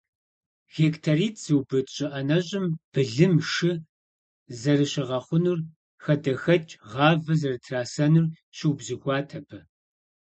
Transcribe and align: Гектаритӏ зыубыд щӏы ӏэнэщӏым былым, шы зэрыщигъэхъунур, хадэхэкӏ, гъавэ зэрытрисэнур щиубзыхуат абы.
Гектаритӏ 0.75 1.39
зыубыд 1.43 1.87
щӏы 1.95 2.07
ӏэнэщӏым 2.11 2.65
былым, 2.91 3.33
шы 3.51 3.71
зэрыщигъэхъунур, 4.59 5.59
хадэхэкӏ, 6.03 6.73
гъавэ 6.91 7.33
зэрытрисэнур 7.39 8.25
щиубзыхуат 8.55 9.29
абы. 9.37 9.59